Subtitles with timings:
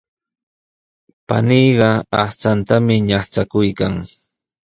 [1.27, 1.89] Paniiqa
[2.21, 3.95] aqchantami ñaqchakuykan.